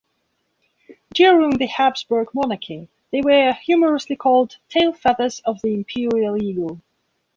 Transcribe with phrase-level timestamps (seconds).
[1.13, 6.81] During the Habsburg Monarchy they were humorously called "tail feathers of the Imperial Eagle".